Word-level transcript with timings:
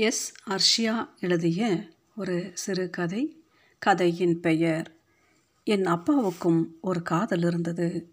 S. 0.00 0.34
Arshiya 0.46 1.08
எழுதிய 1.20 1.88
ஒரு 2.16 2.50
சிறுகதை 2.54 3.44
கதையின் 3.78 4.40
பெயர் 4.40 4.96
என் 5.64 5.84
அப்பாவுக்கும் 5.84 6.78
ஒரு 6.80 7.02
காதல் 7.02 7.42
இருந்தது. 7.42 8.08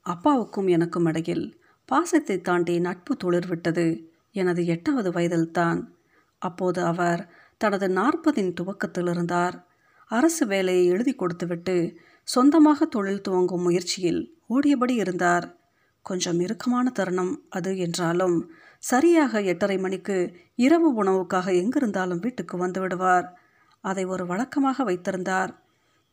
அப்பாவுக்கும் 0.00 0.66
எனக்கும் 0.66 1.04
இடையில் 1.04 1.60
பாசத்தை 1.84 2.40
தாண்டி 2.40 2.78
நட்பு 2.78 3.16
துளிர்விட்டது 3.24 4.04
எனது 4.32 4.66
எட்டாவது 4.66 5.10
வயதில்தான் 5.10 5.94
அப்போது 6.38 6.82
அவர் 6.84 7.32
தனது 7.56 7.88
நாற்பதின் 7.88 8.52
துவக்கத்தில் 8.52 9.08
இருந்தார். 9.08 9.68
அரசு 10.06 10.46
வேலையை 10.46 10.86
எழுதி 10.86 11.14
கொடுத்துவிட்டு 11.14 11.96
சொந்தமாக 12.22 12.84
தொழில் 12.84 13.20
துவங்கும் 13.20 13.62
முயற்சியில் 13.62 14.40
ஓடியபடி 14.46 14.94
இருந்தார். 14.94 15.58
கொஞ்சம் 16.02 16.40
இறுக்கமான 16.40 16.90
தருணம் 16.90 17.44
அது 17.48 17.78
என்றாலும் 17.78 18.52
சரியாக 18.84 19.40
எட்டரை 19.42 19.78
மணிக்கு 19.78 20.36
இரவு 20.54 21.04
உணவுக்காக 21.04 21.46
எங்கிருந்தாலும் 21.60 22.18
வீட்டுக்கு 22.18 22.56
வந்து 22.56 22.80
விடுவார். 22.80 23.38
அதை 23.80 24.04
ஒரு 24.04 24.26
வழக்கமாக 24.26 24.84
வைத்திருந்தார். 24.84 25.62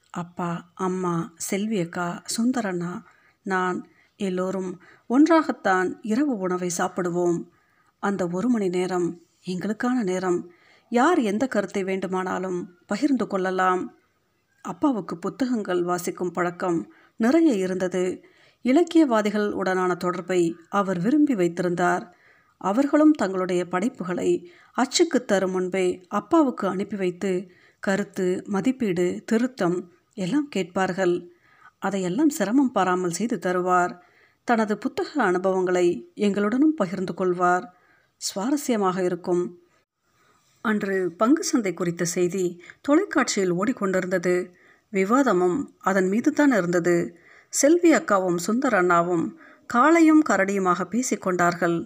அப்பா 0.09 0.71
அம்மா 0.73 1.33
செல்வி 1.35 1.79
அக்கா 1.79 2.23
சுந்தரண்ணா 2.35 3.01
நான் 3.43 3.87
எல்லோரும் 4.15 4.81
ஒன்றாகத்தான் 5.07 5.97
இரவு 6.01 6.37
உணவை 6.37 6.69
சாப்பிடுவோம். 6.77 7.47
அந்த 7.99 8.27
ஒரு 8.27 8.49
மணி 8.49 8.69
நேரம் 8.69 9.21
எங்களுக்கான 9.45 10.03
நேரம். 10.03 10.51
யார் 10.89 11.19
எந்த 11.19 11.47
கருத்தை 11.47 11.83
வேண்டுமானாலும் 11.83 12.77
பகிர்ந்து 12.85 13.27
கொள்ளலாம். 13.27 13.83
அப்பாவுக்கு 14.61 15.17
புத்தகங்கள் 15.17 15.83
வாசிக்கும் 15.83 16.31
பழக்கம் 16.31 16.93
நிறைய 17.17 17.53
இருந்தது. 17.53 18.23
இலக்கியவாதிகள் 18.61 19.49
உடனான 19.51 19.91
தொடர்பை 19.97 20.55
அவர் 20.69 20.99
விரும்பி 20.99 21.35
வைத்திருந்தார். 21.35 22.15
அவர்களும் 22.61 23.11
தங்களுடைய 23.11 23.61
படைப்புகளை 23.67 24.29
அச்சுக்கு 24.77 25.19
தரும் 25.25 25.51
முன்பே 25.51 25.85
அப்பாவுக்கு 26.07 26.67
அனுப்பி 26.67 26.95
வைத்து 26.95 27.31
கருத்து 27.79 28.43
மதிப்பீடு 28.45 29.05
திருத்தம் 29.25 29.77
எல்லாம் 30.13 30.47
கேட்பார்கள். 30.47 31.15
அதையெல்லாம் 31.79 32.29
சிரமம் 32.29 32.71
பாராமல் 32.71 33.11
செய்து 33.11 33.37
தருவார். 33.37 33.93
தனது 34.47 34.77
புத்தக 34.77 35.09
அனுபவங்களை 35.23 35.87
எங்களுடனும் 36.15 36.75
பகிர்ந்து 36.75 37.13
கொள்வார். 37.13 37.65
சுவாரஸ்யமாக 38.21 38.97
இருக்கும். 39.03 39.43
அன்று 40.65 40.95
பங்கு 41.11 41.43
சந்தை 41.43 41.73
குறித்த 41.73 42.03
செய்தி 42.05 42.45
தொலைக்காட்சியில் 42.81 43.53
ஓடிக்கொண்டிருந்தது. 43.53 44.35
விவாதமும் 44.93 45.57
அதன் 45.79 46.07
மீது 46.07 46.31
தான் 46.31 46.51
இருந்தது. 46.51 46.95
செல்வி 47.53 47.89
அக்காவும் 47.93 48.39
சுந்தர் 48.47 48.75
அண்ணாவும் 48.75 49.25
காளையும் 49.73 50.21
கரடியுமாக 50.29 50.81
பேசிக்கொண்டார்கள் 50.93 51.77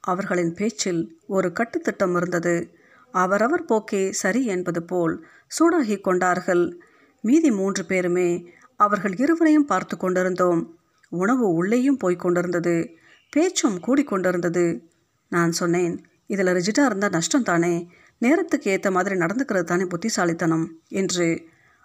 அவர்களின் 0.00 0.54
பேச்சில் 0.54 1.20
ஒரு 1.26 1.52
கட்டுத்திட்டம் 1.52 2.16
இருந்தது. 2.16 2.74
அவரவர் 3.12 3.64
போக்கே 3.64 4.12
சரி 4.12 4.44
என்பது 4.44 4.82
போல் 4.82 5.26
சூடாகி 5.46 6.00
கொண்டார்கள். 6.00 6.80
மீதி 7.22 7.50
மூன்று 7.50 7.84
பேருமே 7.84 8.52
அவர்கள் 8.76 9.14
இருவரையும் 9.16 9.64
பார்த்து 9.64 9.96
கொண்டிருந்தோம். 9.96 10.78
உணவு 11.08 11.52
உள்ளேயும் 11.52 11.96
போய்க் 11.96 12.20
கொண்டிருந்தது. 12.20 12.90
பேச்சும் 13.30 13.78
கூடிக்கொண்டிருந்தது 13.78 14.80
நான் 15.28 15.52
சொன்னேன் 15.52 16.04
இதில் 16.26 16.46
ரிஜிட்டாக 16.46 16.84
இருந்தால் 16.84 17.10
நஷ்டம் 17.10 17.42
தானே? 17.42 17.88
நேரத்துக்கு 18.18 18.70
ஏற்ற 18.70 18.90
மாதிரி 18.90 19.14
நடந்துக்கிறது 19.14 19.62
தானே 19.62 19.84
புத்திசாலித்தனம்? 19.84 20.78
என்று. 20.88 21.42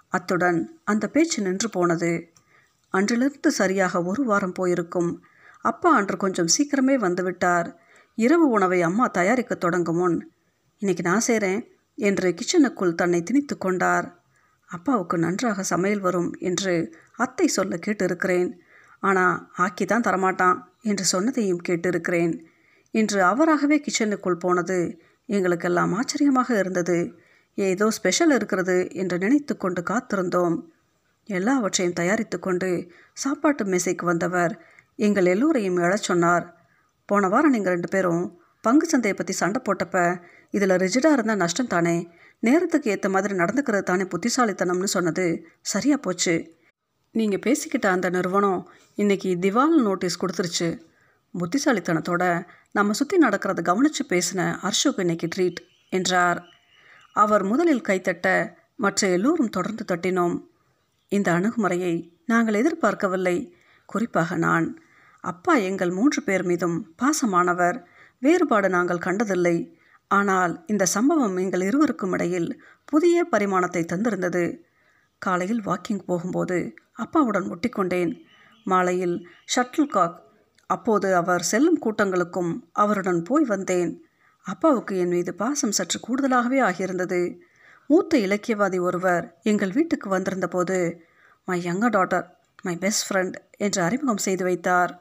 அத்துடன் 0.10 0.80
அந்த 0.84 1.10
பேச்சு 1.10 1.42
நின்று 1.42 1.70
போனது. 1.70 2.30
அன்றிலிருந்து 2.90 3.52
சரியாக 3.52 4.04
ஒரு 4.04 4.24
வாரம் 4.24 4.52
போயிருக்கும். 4.52 5.24
அப்பா 5.62 5.96
அன்று 5.96 6.18
கொஞ்சம் 6.18 6.46
சீக்கிரமே 6.46 6.96
வந்துவிட்டார் 6.96 7.76
இரவு 8.18 8.50
உணவை 8.50 8.82
அம்மா 8.82 9.08
தயாரிக்க 9.08 9.56
தொடங்கும் 9.56 9.96
முன் 9.96 10.34
இன்னைக்கு 10.78 11.04
நான் 11.04 11.20
செய்கிறேன் 11.20 11.68
என்று 11.96 12.34
கிச்சனுக்குள் 12.34 12.96
தன்னை 12.96 13.24
திணித்து 13.24 13.58
கொண்டார். 13.58 14.24
அப்பாவுக்கு 14.66 15.18
நன்றாக 15.18 15.64
சமையல் 15.64 16.00
வரும் 16.00 16.32
என்று 16.40 16.94
அத்தை 17.16 17.48
சொல்ல 17.48 17.76
கேட்டிருக்கிறேன். 17.76 18.58
ஆனால் 19.00 19.50
ஆக்கி 19.56 19.86
தான் 19.86 20.02
தரமாட்டான் 20.02 20.64
என்று 20.82 21.06
சொன்னதையும் 21.12 21.62
கேட்டிருக்கிறேன். 21.68 22.46
இன்று 22.92 23.24
அவராகவே 23.24 23.80
கிச்சனுக்குள் 23.80 24.38
போனது 24.38 25.00
எங்களுக்கெல்லாம் 25.26 25.94
ஆச்சரியமாக 25.94 26.58
இருந்தது. 26.58 27.20
ஏதோ 27.56 27.92
ஸ்பெஷல் 27.92 28.32
இருக்கிறது 28.32 28.90
என்று 28.92 29.18
நினைத்து 29.18 29.58
கொண்டு 29.58 29.82
காத்திருந்தோம். 29.82 30.64
எல்லாவற்றையும் 31.26 31.94
தயாரித்து 31.94 32.40
கொண்டு 32.40 32.92
சாப்பாட்டு 33.14 33.66
மேசைக்கு 33.66 34.06
வந்தவர் 34.06 34.62
எங்கள் 34.96 35.26
எல்லோரையும் 35.26 35.78
எழச் 35.78 35.96
சொன்னார். 35.96 36.55
போன 37.06 37.28
வாரம் 37.28 37.52
நீங்கள் 37.52 37.74
ரெண்டு 37.74 37.88
பேரும் 37.88 38.24
பங்கு 38.62 38.86
சந்தையை 38.90 39.18
பற்றி 39.18 39.34
சண்டை 39.34 39.62
போட்டப்ப 39.62 39.98
இதில் 40.50 40.80
ரிஜிடாக 40.84 41.12
இருந்தால் 41.12 41.42
நஷ்டம் 41.44 41.68
தானே? 41.68 42.08
நேரத்துக்கு 42.40 42.90
ஏற்ற 42.90 43.10
மாதிரி 43.10 43.34
நடந்துக்கிறது 43.36 43.84
தானே 43.84 44.04
புத்திசாலித்தனம்னு 44.04 44.84
சொன்னது 44.84 45.26
சரியாக 45.62 46.00
போச்சு. 46.02 46.58
நீங்கள் 47.12 47.44
பேசிக்கிட்ட 47.46 47.86
அந்த 47.86 48.10
நிறுவனம் 48.10 48.72
இன்றைக்கி 48.98 49.30
திவால் 49.46 49.76
நோட்டீஸ் 49.82 50.22
கொடுத்துருச்சு. 50.22 50.70
புத்திசாலித்தனத்தோட 51.40 52.24
நம்ம 52.72 52.94
சுற்றி 52.94 53.18
நடக்கிறத 53.18 53.62
கவனித்து 53.62 54.06
பேசின 54.10 54.42
அர்ஷோக் 54.62 55.00
இன்னைக்கு 55.00 55.28
ட்ரீட் 55.36 55.62
என்றார். 55.90 56.40
அவர் 57.14 57.44
முதலில் 57.44 57.88
கைத்தட்ட 57.88 58.56
மற்ற 58.76 59.08
எல்லோரும் 59.08 59.50
தொடர்ந்து 59.50 59.84
தட்டினோம். 59.92 60.36
இந்த 61.08 61.32
அணுகுமுறையை 61.32 61.94
நாங்கள் 62.26 62.54
எதிர்பார்க்கவில்லை. 62.54 63.38
குறிப்பாக 63.86 64.36
நான் 64.36 64.68
அப்பா 65.26 65.56
எங்கள் 65.56 65.90
மூன்று 65.90 66.24
பேர் 66.24 66.44
மீதும் 66.44 66.96
பாசமானவர். 67.02 67.78
வேறுபாடு 68.20 68.70
நாங்கள் 68.70 68.98
கண்டதில்லை. 68.98 69.78
ஆனால் 70.08 70.64
இந்த 70.68 70.86
சம்பவம் 70.86 71.38
எங்கள் 71.38 71.62
இருவருக்கும் 71.62 72.12
இடையில் 72.12 72.64
புதிய 72.86 73.24
பரிமாணத்தை 73.24 73.86
தந்திருந்தது. 73.94 74.60
காலையில் 75.20 75.62
வாக்கிங் 75.66 76.04
போகும்போது 76.06 76.74
அப்பாவுடன் 76.94 77.48
ஒட்டிக்கொண்டேன். 77.54 78.22
மாலையில் 78.64 79.28
ஷட்டில் 79.56 79.88
காக் 79.88 80.24
அப்போது 80.68 81.16
அவர் 81.16 81.44
செல்லும் 81.44 81.80
கூட்டங்களுக்கும் 81.82 82.60
அவருடன் 82.72 83.24
போய் 83.24 83.44
வந்தேன். 83.44 84.04
அப்பாவுக்கு 84.42 84.98
என் 84.98 85.08
மீது 85.08 85.34
பாசம் 85.34 85.72
சற்று 85.72 86.00
கூடுதலாகவே 86.00 86.60
ஆகியிருந்தது. 86.62 87.38
மூத்த 87.88 88.18
இலக்கியவாதி 88.18 88.80
ஒருவர் 88.82 89.38
எங்கள் 89.44 89.72
வீட்டுக்கு 89.72 90.10
வந்திருந்தபோது 90.10 90.78
my 91.46 91.58
younger 91.66 91.96
daughter 91.98 92.28
my 92.62 92.76
best 92.76 93.06
friend 93.08 93.36
என்று 93.58 93.82
அறிமுகம் 93.82 94.18
செய்து 94.18 94.44
வைத்தார். 94.44 94.94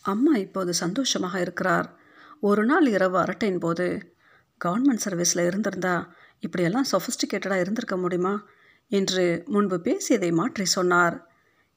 அம்மா 0.00 0.36
இப்போது 0.36 0.74
சந்தோஷமாக 0.74 1.40
இருக்கிறார். 1.40 1.98
ஒரு 2.40 2.64
நாள் 2.64 2.86
இரவு 2.86 3.18
அரட்டையின் 3.18 3.58
போது 3.58 4.16
கவர்மெண்ட் 4.64 5.04
சர்வீஸில் 5.04 5.44
இருந்திருந்தா 5.44 6.08
இப்படியெல்லாம் 6.38 6.86
சொஃபிஸ்டிகேட்டடாக 6.92 7.60
இருந்திருக்க 7.60 7.96
முடியுமா? 7.96 8.46
என்று 8.88 9.42
முன்பு 9.46 9.80
பேசியதை 9.80 10.32
மாற்றி 10.32 10.64
சொன்னார். 10.64 11.26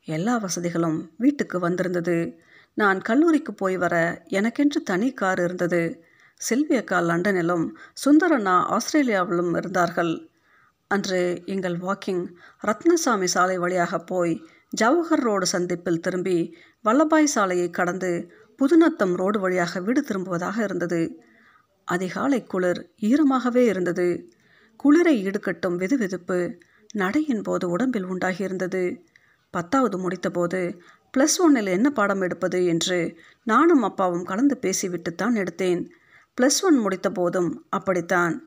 எல்லா 0.04 0.38
வசதிகளும் 0.38 1.12
வீட்டுக்கு 1.18 1.60
வந்திருந்தது. 1.60 2.38
நான் 2.74 3.02
கல்லூரிக்கு 3.02 3.54
போய் 3.54 3.78
வர 3.78 4.24
எனக்கென்று 4.28 4.82
தனி 4.82 5.12
கார் 5.12 5.42
இருந்தது. 5.44 6.06
சில்வியக்கா 6.50 7.00
லண்டனிலும் 7.10 7.66
சுந்தரண்ணா 8.06 8.56
ஆஸ்திரேலியாவிலும் 8.68 9.56
இருந்தார்கள். 9.56 10.32
அன்று 10.88 11.42
எங்கள் 11.46 11.78
வாக்கிங் 11.78 12.24
ரத்னசாமி 12.64 13.24
சாலை 13.24 13.58
வழியாக 13.58 14.00
போய் 14.00 14.48
ஜவஹர் 14.82 15.24
ரோடு 15.24 15.46
சந்திப்பில் 15.46 16.00
திரும்பி 16.00 16.56
வல்லபாய் 16.86 17.24
சாலையை 17.24 17.70
கடந்து 17.70 18.32
புதுநத்தம் 18.60 19.16
ரோடு 19.16 19.40
வழியாக 19.40 19.80
வீடு 19.80 20.02
திரும்புவதாக 20.02 20.64
இருந்தது. 20.64 21.22
அதிகாலை 21.88 22.44
குளிர் 22.44 22.90
ஈரமாகவே 23.02 23.64
இருந்தது. 23.66 24.30
குளிரை 24.84 25.16
ஈடுகட்டும் 25.26 25.76
வெதுவெதுப்பு 25.76 26.58
நடையின் 26.94 27.42
போது 27.42 27.70
உடம்பில் 27.70 28.06
உண்டாகியிருந்தது. 28.06 29.00
பத்தாவது 29.52 29.98
முடித்தபோது 29.98 30.80
ப்ளஸ் 31.18 31.38
ஒன்னில் 31.38 31.68
என்ன 31.68 31.90
பாடம் 31.90 32.22
எடுப்பது 32.22 32.66
என்று 32.66 33.18
நானும் 33.44 33.82
அப்பாவும் 33.82 34.24
கலந்து 34.24 34.58
பேசிவிட்டுத்தான் 34.62 35.36
எடுத்தேன். 35.36 35.90
ப்ளஸ் 36.42 36.60
ஒன் 36.62 36.78
முடித்த 36.78 37.10
போதும் 37.10 37.66
அப்படித்தான். 37.70 38.46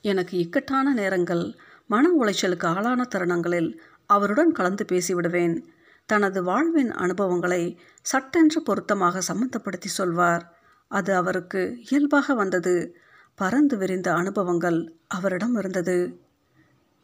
எனக்கு 0.00 0.38
இக்கட்டான 0.38 0.94
நேரங்கள் 0.94 1.54
மன 1.86 2.10
உளைச்சலுக்கு 2.20 2.66
ஆளான 2.66 3.02
தருணங்களில் 3.04 3.80
அவருடன் 4.06 4.52
கலந்து 4.52 4.84
பேசிவிடுவேன். 4.84 5.62
தனது 6.06 6.42
வாழ்வின் 6.42 6.92
அனுபவங்களை 6.92 7.80
சட்டென்று 8.02 8.62
பொருத்தமாக 8.62 9.22
சம்மந்தப்படுத்தி 9.28 9.86
சொல்வார். 9.86 10.58
அது 10.88 11.14
அவருக்கு 11.14 11.78
இயல்பாக 11.90 12.34
வந்தது. 12.34 12.96
பறந்து 13.34 13.76
விரிந்த 13.76 14.14
அனுபவங்கள் 14.14 14.92
அவரிடம் 15.06 15.56
இருந்தது. 15.56 16.20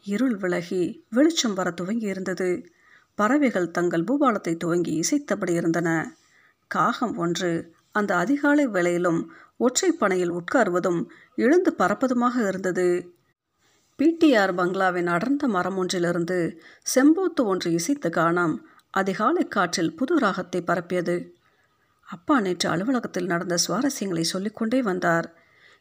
இருள் 0.05 0.37
விலகி 0.37 1.05
வெளிச்சம் 1.11 1.55
வர 1.55 1.71
துவங்கி 1.71 2.07
இருந்தது. 2.07 2.67
பறவைகள் 3.15 3.71
தங்கள் 3.71 4.05
பூபாலத்தை 4.05 4.57
துவங்கி 4.57 5.01
இசைத்தபடி 5.01 5.51
இருந்தன. 5.51 6.17
காகம் 6.67 7.17
ஒன்று 7.17 7.75
அந்த 7.93 8.17
அதிகாலை 8.17 8.69
வேளையிலும் 8.69 9.27
ஒற்றைப்பனையில் 9.59 10.39
உட்காருவதும் 10.39 11.05
எழுந்து 11.37 11.75
பறப்பதுமாக 11.79 12.49
இருந்தது. 12.49 13.15
பிடிஆர் 14.01 14.53
பங்களாவின் 14.55 15.07
அடர்ந்த 15.07 15.49
மரம் 15.49 15.77
ஒன்றிலிருந்து 15.77 16.61
செம்போத்து 16.95 17.43
ஒன்று 17.45 17.71
இசைத்த 17.71 18.09
கானம் 18.11 18.55
அதிகாலை 18.91 19.49
காற்றில் 19.49 19.95
புது 19.95 20.19
ராகத்தை 20.19 20.63
பரப்பியது. 20.67 21.17
அப்பா 22.05 22.41
நேற்று 22.41 22.71
அலுவலகத்தில் 22.71 23.27
நடந்த 23.27 23.57
சுவாரஸ்யங்களை 23.69 24.21
சொல்லிக்கொண்டே 24.21 24.83
வந்தார். 24.83 25.35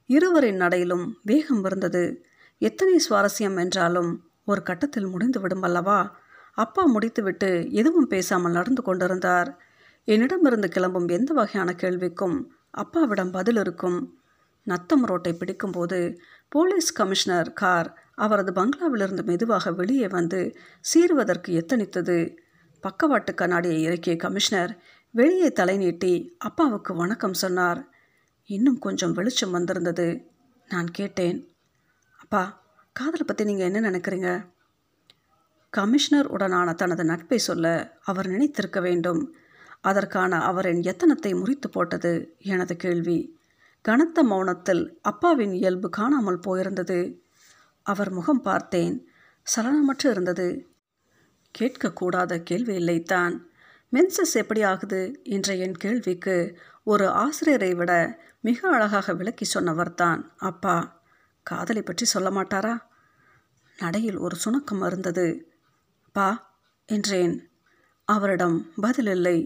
இருவரின் 0.06 0.56
நடையிலும் 0.56 1.06
வேகம் 1.24 1.64
இருந்தது. 1.64 2.24
எத்தனை 2.58 3.00
சுவாரஸ்யம் 3.10 3.58
என்றாலும் 3.58 4.12
ஒரு 4.46 4.64
கட்டத்தில் 4.64 5.08
முடிந்துவிடும் 5.08 5.62
அல்லவா? 5.62 6.18
அப்பா 6.52 6.86
முடித்துவிட்டு 6.86 7.68
எதுவும் 7.72 8.08
பேசாமல் 8.08 8.52
நடந்து 8.52 8.82
கொண்டிருந்தார். 8.82 9.58
என்னிடமிருந்து 10.04 10.68
கிளம்பும் 10.68 11.08
எந்த 11.08 11.34
வகையான 11.34 11.76
கேள்விக்கும் 11.78 12.38
அப்பாவிடம் 12.72 13.32
பதில் 13.32 13.56
இருக்கும். 13.56 14.18
நத்தம் 14.64 15.06
ரோட்டை 15.06 15.34
பிடிக்கும்போது 15.34 16.20
போலீஸ் 16.50 16.94
கமிஷனர் 16.94 17.54
கார் 17.54 18.08
அவரது 18.20 18.52
பங்களாவிலிருந்து 18.52 19.24
மெதுவாக 19.24 19.72
வெளியே 19.72 20.08
வந்து 20.08 20.40
சீருவதற்கு 20.82 21.50
எத்தனித்தது? 21.62 22.18
பக்கவாட்டு 22.84 23.32
கண்ணாடியை 23.34 23.80
இறக்கிய 23.84 24.16
கமிஷனர் 24.16 24.72
வெளியே 25.14 25.50
தலை 25.52 25.78
நீட்டி 25.78 26.14
அப்பாவுக்கு 26.38 26.92
வணக்கம் 26.96 27.34
சொன்னார். 27.34 27.82
இன்னும் 28.50 28.80
கொஞ்சம் 28.80 29.14
வெளிச்சம் 29.14 29.52
வந்திருந்தது. 29.52 30.08
நான் 30.70 30.90
கேட்டேன். 30.92 31.40
அப்பா 32.20 32.42
காதலை 32.96 33.26
பற்றி 33.26 33.44
நீங்கள் 33.46 33.70
என்ன 33.70 33.80
நினைக்கிறீங்க? 33.90 34.30
கமிஷனர் 35.74 36.30
உடனான 36.38 36.76
தனது 36.76 37.04
நட்பை 37.04 37.38
சொல்ல 37.38 37.66
அவர் 38.04 38.28
நினைத்திருக்க 38.28 38.80
வேண்டும். 38.82 39.22
அதற்கான 39.82 40.40
அவரின் 40.42 40.82
எத்தனத்தை 40.82 41.32
முறித்து 41.34 41.68
போட்டது 41.72 42.14
எனது 42.46 42.76
கேள்வி. 42.76 43.20
கனத்த 43.86 44.24
மௌனத்தில் 44.24 44.84
அப்பாவின் 45.02 45.54
இயல்பு 45.54 45.90
காணாமல் 45.90 46.44
போயிருந்தது. 46.48 47.00
அவர் 47.90 48.10
முகம் 48.10 48.42
பார்த்தேன். 48.42 48.96
சலனமற்று 49.56 50.10
இருந்தது. 50.10 50.68
கேட்கக்கூடாத 51.60 52.44
கேள்வி 52.44 52.76
இல்லைத்தான். 52.78 53.40
மென்சஸ் 53.92 54.34
எப்படி 54.34 54.62
ஆகுது? 54.64 55.20
என்ற 55.24 55.56
என் 55.56 55.74
கேள்விக்கு 55.74 56.58
ஒரு 56.84 57.10
ஆசிரியரை 57.10 57.74
விட 57.74 57.92
மிக 58.42 58.70
அழகாக 58.70 59.14
விளக்கி 59.14 59.46
சொன்னவர்தான் 59.54 60.22
அப்பா. 60.38 61.02
காதலை 61.44 61.82
பற்றி 61.82 62.06
சொல்ல 62.06 62.30
மாட்டாரா? 62.30 62.76
நடையில் 63.78 64.18
ஒரு 64.18 64.36
சுணக்கம் 64.46 64.86
இருந்தது. 64.86 65.28
பா 66.12 66.58
என்றேன். 66.86 67.50
அவரிடம் 68.06 68.72
பதிலில்லை 68.82 69.38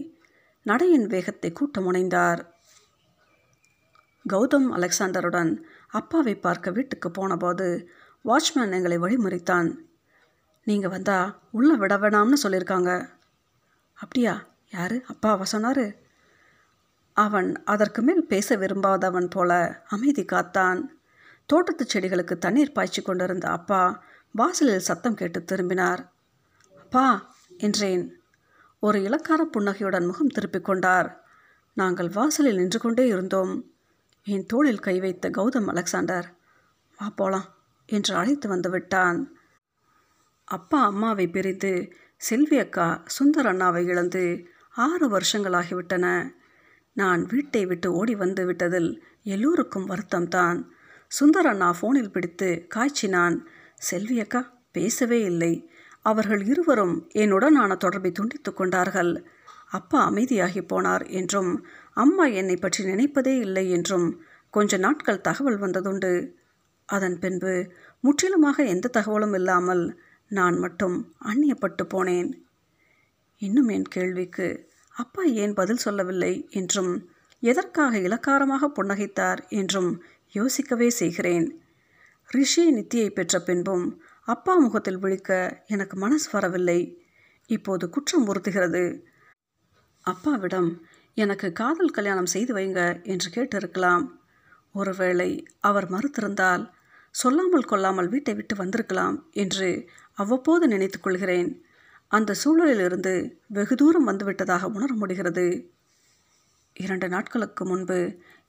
நடையின் 0.62 1.06
வேகத்தை 1.06 1.52
கூட்ட 1.52 1.80
முனைந்தார். 1.80 2.40
கௌதம் 4.32 4.68
அலெக்சாண்டருடன் 4.72 5.62
அப்பாவை 5.88 6.34
பார்க்க 6.34 6.70
வீட்டுக்கு 6.70 7.10
போனபோது 7.10 7.88
வாட்ச்மேன் 8.24 8.72
எங்களை 8.72 8.98
வழிமுறைத்தான். 8.98 9.74
நீங்கள் 10.64 10.90
வந்தால் 10.90 11.38
உள்ளே 11.50 11.74
விட 11.74 11.96
வேணாம்னு 11.96 12.32
சொல்லியிருக்காங்க. 12.42 13.08
அப்படியா? 13.94 14.46
யார்? 14.70 14.92
அப்பாவா 14.92 15.42
சொன்னார். 15.42 15.94
அவன் 17.12 17.64
அதற்கு 17.64 18.02
மேல் 18.02 18.26
பேச 18.26 18.56
விரும்பாதவன் 18.56 19.30
போல 19.30 19.82
அமைதி 19.88 20.22
காத்தான். 20.22 20.84
தோட்டத்து 21.46 21.86
செடிகளுக்கு 21.94 22.38
தண்ணீர் 22.38 22.72
பாய்ச்சி 22.72 23.02
கொண்டிருந்த 23.02 23.50
அப்பா 23.50 24.02
வாசலில் 24.32 24.78
சத்தம் 24.78 25.14
கேட்டு 25.14 25.44
திரும்பினார். 25.44 26.12
அப்பா 26.78 27.34
என்றேன். 27.56 28.20
ஒரு 28.80 29.02
இலக்கார 29.02 29.44
புன்னகையுடன் 29.44 30.06
முகம் 30.06 30.26
திருப்பிக் 30.26 30.64
கொண்டார். 30.64 31.24
நாங்கள் 31.74 32.08
வாசலில் 32.08 32.56
நின்று 32.56 32.78
கொண்டே 32.78 33.06
இருந்தோம். 33.06 33.70
என் 34.24 34.46
தோளில் 34.46 34.78
கை 34.78 35.00
வைத்த 35.00 35.30
கௌதம் 35.30 35.66
அலெக்சாண்டர் 35.66 36.34
வா 36.98 37.12
போலாம். 37.16 37.54
என்று 37.88 38.12
அழைத்து 38.14 38.46
வந்துவிட்டான். 38.54 39.18
அப்பா 40.48 40.78
அம்மாவை 40.84 41.26
பிரித்து 41.26 41.72
செல்வி 42.20 42.58
அக்கா 42.58 43.04
சுந்தர் 43.16 43.48
அண்ணாவை 43.50 43.82
இழந்து 43.86 44.22
ஆறு 44.76 45.06
வருஷங்களாகிவிட்டன. 45.08 46.06
நான் 46.96 47.22
வீட்டை 47.24 47.62
விட்டு 47.66 47.88
ஓடி 47.92 48.14
வந்து 48.14 48.42
விட்டதில் 48.46 48.90
எல்லோருக்கும் 49.22 49.88
வருத்தம்தான் 49.88 50.58
சுந்தர் 51.10 51.48
அண்ணா 51.48 51.68
ஃபோனில் 51.80 52.12
பிடித்து 52.12 52.48
காய்ச்சினான். 52.74 53.36
செல்வி 53.74 54.16
அக்கா 54.20 54.40
பேசவே 54.72 55.20
இல்லை. 55.22 55.52
அவர்கள் 56.02 56.42
இருவரும் 56.44 56.94
என்னுடனான 57.14 57.76
தொடர்பை 57.76 58.10
துண்டித்து 58.12 58.50
கொண்டார்கள். 58.54 59.12
அப்பா 59.70 59.98
அமைதியாகி 60.10 60.62
போனார் 60.72 61.04
என்றும் 61.10 61.52
அம்மா 61.94 62.24
என்னை 62.40 62.56
பற்றி 62.56 62.84
நினைப்பதே 62.84 63.34
இல்லை 63.38 63.70
என்றும் 63.70 64.06
கொஞ்ச 64.54 64.76
நாட்கள் 64.76 65.20
தகவல் 65.20 65.58
வந்ததுண்டு. 65.58 66.12
அதன் 66.88 67.18
பின்பு 67.18 67.52
முற்றிலுமாக 68.00 68.64
எந்த 68.64 68.88
தகவலும் 68.88 69.34
இல்லாமல் 69.34 69.84
நான் 70.30 70.58
மட்டும் 70.58 70.96
அந்நியப்பட்டு 71.24 71.84
போனேன். 71.94 72.30
இன்னும் 73.38 73.68
என் 73.68 73.88
கேள்விக்கு 73.88 74.48
அப்பா 74.94 75.22
ஏன் 75.22 75.54
பதில் 75.54 75.76
சொல்லவில்லை 75.76 76.48
என்றும் 76.50 76.92
எதற்காக 77.42 77.98
இலக்காரமாக 77.98 78.68
புன்னகைத்தார் 78.68 79.40
என்றும் 79.48 80.02
யோசிக்கவே 80.28 80.90
செய்கிறேன். 80.90 81.46
ரிஷி 82.30 82.62
நித்தியை 82.74 83.08
பெற்ற 83.10 83.38
பின்பும் 83.40 83.86
அப்பா 84.28 84.54
முகத்தில் 84.58 84.98
விழிக்க 84.98 85.62
எனக்கு 85.66 85.96
மனசு 85.96 86.28
வரவில்லை. 86.32 86.80
இப்போது 87.46 87.90
குற்றம் 87.90 88.26
உறுத்துகிறது. 88.26 88.84
அப்பாவிடம் 90.04 90.70
எனக்கு 91.16 91.52
காதல் 91.52 91.90
கல்யாணம் 91.90 92.26
செய்து 92.26 92.54
வைங்க 92.54 93.02
என்று 93.02 93.28
கேட்டிருக்கலாம். 93.30 94.04
ஒருவேளை 94.74 95.46
அவர் 95.60 95.86
மறுத்திருந்தால் 95.90 96.64
சொல்லாமல் 97.14 97.64
கொள்ளாமல் 97.64 98.08
வீட்டை 98.08 98.34
விட்டு 98.34 98.56
வந்திருக்கலாம் 98.56 99.16
என்று 99.32 99.68
அவ்வப்போது 100.12 100.64
நினைத்து 100.68 101.00
கொள்கிறேன். 101.00 101.50
அந்த 102.08 102.34
சூழலிலிருந்து 102.44 103.14
வெகு 103.48 103.74
தூரம் 103.74 104.08
வந்துவிட்டதாக 104.08 104.64
உணர 104.72 104.90
முடிகிறது. 104.94 105.46
இரண்டு 106.76 107.08
நாட்களுக்கு 107.08 107.64
முன்பு 107.64 107.98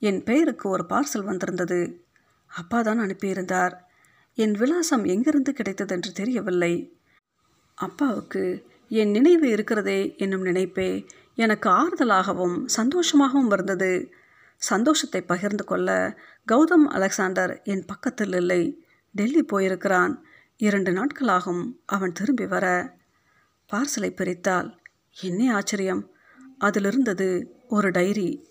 என் 0.01 0.23
பெயருக்கு 0.23 0.69
ஒரு 0.69 0.83
பார்சல் 0.89 1.23
வந்திருந்தது. 1.23 1.79
அப்பா 2.51 2.81
தான் 2.81 2.99
அனுப்பியிருந்தார். 2.99 3.75
என் 4.37 4.51
விலாசம் 4.51 5.05
எங்கிருந்து 5.05 5.51
கிடைத்தது 5.53 5.93
என்று 5.95 6.11
தெரியவில்லை. 6.11 6.73
அப்பாவுக்கு 7.77 8.43
என் 8.91 9.11
நினைவு 9.11 9.47
இருக்கிறதே 9.49 9.99
என்னும் 10.17 10.45
நினைப்பே 10.45 10.89
எனக்கு 11.35 11.69
ஆறுதலாகவும் 11.69 12.57
சந்தோஷமாகவும் 12.77 13.51
இருந்தது. 13.51 13.91
சந்தோஷத்தை 14.57 15.21
பகிர்ந்து 15.21 15.63
கொள்ள 15.63 16.17
கௌதம் 16.51 16.87
அலெக்சாண்டர் 16.87 17.61
என் 17.63 17.85
பக்கத்தில் 17.85 18.33
இல்லை. 18.33 18.83
டெல்லி 19.11 19.43
போயிருக்கிறான். 19.43 20.25
இரண்டு 20.57 20.91
நாட்களாகும் 20.91 21.63
அவன் 21.85 22.11
திரும்பி 22.11 22.45
வர. 22.45 22.95
பார்சலை 23.69 24.09
பிரித்தால் 24.15 24.79
என்ன 25.21 25.55
ஆச்சரியம். 25.55 26.11
அதிலிருந்தது 26.59 27.45
ஒரு 27.67 27.91
டைரி. 27.91 28.49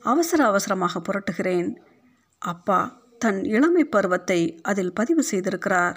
அவசர 0.00 0.46
அவசரமாக 0.46 1.00
புரட்டுகிறேன். 1.00 1.76
அப்பா 2.38 3.06
தன் 3.18 3.44
இளமை 3.44 3.84
பருவத்தை 3.84 4.58
அதில் 4.62 4.92
பதிவு 4.92 5.24
செய்திருக்கிறார். 5.30 5.96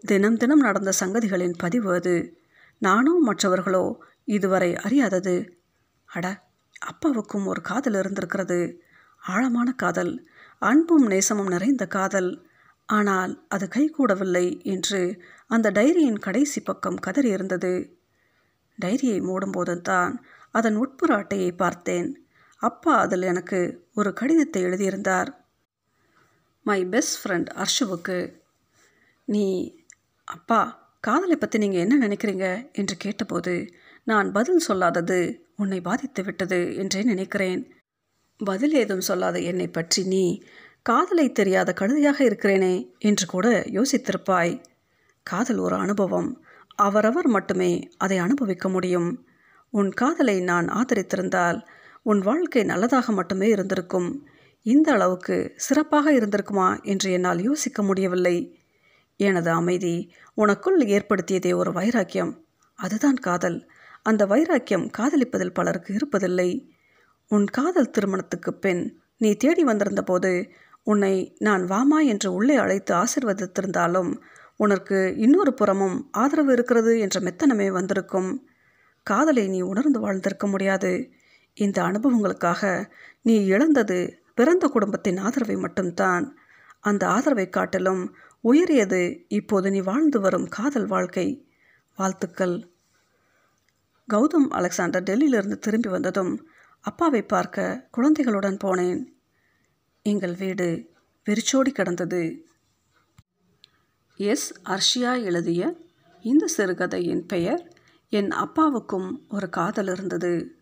தினம் 0.00 0.36
தினம் 0.36 0.60
நடந்த 0.60 0.92
சங்கதிகளின் 1.00 1.54
பதிவு 1.58 1.94
அது. 1.94 2.40
நானோ 2.78 3.18
மற்றவர்களோ 3.20 3.98
இதுவரை 4.24 4.74
அறியாதது. 4.74 5.48
அட 6.04 6.44
அப்பாவுக்கும் 6.80 7.46
ஒரு 7.46 7.60
காதல் 7.60 7.94
இருந்திருக்கிறது. 7.94 8.82
ஆழமான 9.22 9.72
காதல் 9.72 10.28
அன்பும் 10.58 11.06
நேசமும் 11.06 11.48
நிறைந்த 11.48 11.86
காதல். 11.86 12.46
ஆனால் 12.86 13.44
அது 13.48 13.68
கைகூடவில்லை 13.74 14.62
என்று 14.62 15.22
அந்த 15.46 15.70
டைரியின் 15.70 16.18
கடைசி 16.18 16.60
பக்கம் 16.60 16.96
கதறி 16.96 17.28
இருந்தது. 17.28 18.00
டைரியை 18.80 19.18
மூடும்போது 19.20 19.80
தான் 19.80 20.24
அதன் 20.50 20.76
உட்புற 20.76 21.14
அட்டையை 21.14 21.52
பார்த்தேன். 21.52 22.26
அப்பா 22.56 22.98
அதில் 22.98 23.22
எனக்கு 23.22 23.88
ஒரு 23.94 24.12
கடிதத்தை 24.12 24.62
எழுதியிருந்தார். 24.62 25.46
மை 26.62 26.84
பெஸ்ட் 26.84 27.28
ஃப்ரெண்ட் 27.28 27.46
அர்ஷுவுக்கு. 27.56 28.34
நீ 29.24 29.74
அப்பா 30.24 30.90
காதலை 31.00 31.36
பற்றி 31.36 31.58
நீங்கள் 31.58 31.80
என்ன 31.80 32.06
நினைக்கிறீங்க? 32.06 32.70
என்று 32.72 32.96
கேட்டபோது 32.96 33.74
நான் 34.04 34.32
பதில் 34.32 34.64
சொல்லாதது 34.68 35.40
உன்னை 35.56 35.80
பாதித்து 35.80 36.22
விட்டது 36.22 36.76
என்றே 36.76 37.02
நினைக்கிறேன். 37.02 37.72
பதில் 38.44 38.74
ஏதும் 38.74 39.00
சொல்லாத 39.00 39.38
என்னை 39.38 39.68
பற்றி 39.68 40.04
நீ 40.04 40.42
காதலை 40.82 41.32
தெரியாத 41.32 41.72
கழுதையாக 41.72 42.24
இருக்கிறேனே 42.24 42.86
என்று 42.98 43.26
கூட 43.26 43.60
யோசித்திருப்பாய். 43.60 44.64
காதல் 45.22 45.56
ஒரு 45.56 45.76
அனுபவம். 45.76 46.44
அவரவர் 46.74 47.26
மட்டுமே 47.26 47.88
அதை 47.98 48.18
அனுபவிக்க 48.18 48.68
முடியும். 48.68 49.26
உன் 49.70 49.90
காதலை 49.90 50.40
நான் 50.40 50.68
ஆதரித்திருந்தால் 50.68 51.66
உன் 52.02 52.18
வாழ்க்கை 52.18 52.62
நல்லதாக 52.62 53.12
மட்டுமே 53.12 53.48
இருந்திருக்கும். 53.48 54.26
இந்த 54.62 54.92
அளவுக்கு 54.92 55.52
சிறப்பாக 55.56 56.12
இருந்திருக்குமா 56.12 56.82
என்று 56.82 57.12
என்னால் 57.12 57.42
யோசிக்க 57.42 57.82
முடியவில்லை. 57.82 58.58
எனது 59.16 59.50
அமைதி 59.50 60.12
உனக்குள் 60.36 60.78
ஏற்படுத்தியதே 60.78 61.54
ஒரு 61.54 61.72
வைராக்கியம். 61.72 62.44
அதுதான் 62.74 63.14
காதல். 63.14 63.70
அந்த 64.02 64.26
வைராக்கியம் 64.26 64.90
காதலிப்பதில் 64.98 65.54
பலருக்கு 65.54 65.94
இருப்பதில்லை. 65.94 66.68
உன் 67.34 67.46
காதல் 67.46 67.90
திருமணத்துக்கு 67.90 68.54
பின் 68.54 69.02
நீ 69.18 69.34
தேடி 69.34 69.64
வந்திருந்த 69.64 70.02
போது 70.02 70.50
உன்னை 70.82 71.36
நான் 71.38 71.62
வாமா 71.62 72.04
என்று 72.04 72.32
உள்ளே 72.32 72.56
அழைத்து 72.56 72.94
ஆசிர்வதித்திருந்தாலும் 72.94 74.20
உனக்கு 74.56 75.14
இன்னொரு 75.16 75.54
புறமும் 75.54 76.08
ஆதரவு 76.12 76.52
இருக்கிறது 76.52 76.98
என்ற 76.98 77.20
மெத்தனமே 77.20 77.68
வந்திருக்கும். 77.68 78.48
காதலை 79.02 79.48
நீ 79.48 79.60
உணர்ந்து 79.60 80.00
வாழ்ந்திருக்க 80.00 80.46
முடியாது. 80.46 81.10
இந்த 81.54 81.82
அனுபவங்களுக்காக 81.82 82.90
நீ 83.22 83.44
இழந்தது 83.44 84.18
பிறந்த 84.34 84.68
குடும்பத்தின் 84.68 85.16
ஆதரவை 85.16 85.56
மட்டும்தான். 85.56 86.36
அந்த 86.80 87.08
ஆதரவை 87.08 87.48
காட்டிலும் 87.48 88.14
உயரியது 88.40 89.24
இப்போது 89.28 89.70
நீ 89.70 89.80
வாழ்ந்து 89.80 90.20
வரும் 90.20 90.48
காதல் 90.48 90.86
வாழ்க்கை. 90.86 91.46
வாழ்த்துக்கள். 91.96 92.56
கௌதம் 94.08 94.48
அலெக்சாண்டர் 94.50 95.02
டெல்லியிலிருந்து 95.02 95.58
திரும்பி 95.58 95.88
வந்ததும் 95.88 96.32
அப்பாவை 96.82 97.22
பார்க்க 97.22 97.88
குழந்தைகளுடன் 97.90 98.56
போனேன். 98.64 99.04
எங்கள் 100.02 100.34
வீடு 100.34 100.90
வெறிச்சோடி 101.24 101.70
கிடந்தது. 101.70 102.46
எஸ். 104.16 104.54
அர்ஷியா 104.64 105.22
எழுதிய 105.24 105.76
இந்த 106.22 106.46
சிறுகதையின் 106.46 107.26
பெயர் 107.26 107.72
என் 108.08 108.30
அப்பாவுக்கும் 108.30 109.24
ஒரு 109.28 109.48
காதல் 109.48 109.88
இருந்தது. 109.88 110.61